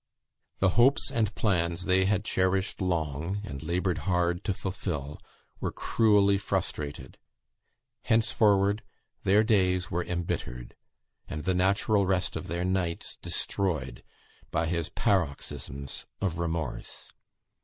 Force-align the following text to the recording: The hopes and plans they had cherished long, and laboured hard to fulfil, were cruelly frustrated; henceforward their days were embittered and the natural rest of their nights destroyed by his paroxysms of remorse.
The 0.57 0.69
hopes 0.81 1.11
and 1.11 1.35
plans 1.35 1.85
they 1.85 2.05
had 2.05 2.25
cherished 2.25 2.81
long, 2.81 3.39
and 3.43 3.61
laboured 3.61 3.99
hard 3.99 4.43
to 4.45 4.51
fulfil, 4.55 5.19
were 5.59 5.71
cruelly 5.71 6.39
frustrated; 6.39 7.19
henceforward 8.05 8.81
their 9.21 9.43
days 9.43 9.91
were 9.91 10.03
embittered 10.03 10.73
and 11.27 11.43
the 11.43 11.53
natural 11.53 12.07
rest 12.07 12.35
of 12.35 12.47
their 12.47 12.65
nights 12.65 13.15
destroyed 13.17 14.03
by 14.49 14.65
his 14.65 14.89
paroxysms 14.89 16.07
of 16.19 16.39
remorse. 16.39 17.13